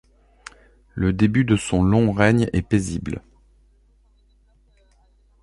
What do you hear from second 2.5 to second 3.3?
est paisible.